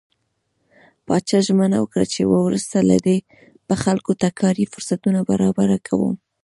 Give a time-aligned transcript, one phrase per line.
[1.05, 3.17] پاچا ژمنه وکړه چې وروسته له دې
[3.67, 6.15] به خلکو ته کاري فرصتونه برابر کوم.